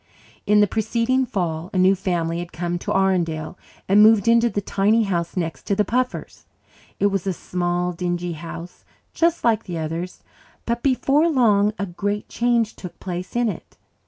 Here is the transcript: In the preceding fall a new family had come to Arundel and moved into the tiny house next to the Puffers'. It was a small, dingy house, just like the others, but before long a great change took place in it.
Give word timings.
In 0.47 0.61
the 0.61 0.67
preceding 0.67 1.27
fall 1.27 1.69
a 1.75 1.77
new 1.77 1.93
family 1.93 2.39
had 2.39 2.51
come 2.51 2.79
to 2.79 2.91
Arundel 2.91 3.55
and 3.87 4.01
moved 4.01 4.27
into 4.27 4.49
the 4.49 4.59
tiny 4.59 5.03
house 5.03 5.37
next 5.37 5.67
to 5.67 5.75
the 5.75 5.85
Puffers'. 5.85 6.47
It 6.99 7.05
was 7.11 7.27
a 7.27 7.33
small, 7.33 7.91
dingy 7.91 8.33
house, 8.33 8.83
just 9.13 9.43
like 9.43 9.65
the 9.65 9.77
others, 9.77 10.23
but 10.65 10.81
before 10.81 11.29
long 11.29 11.71
a 11.77 11.85
great 11.85 12.27
change 12.27 12.75
took 12.75 12.99
place 12.99 13.35
in 13.35 13.47
it. 13.47 13.77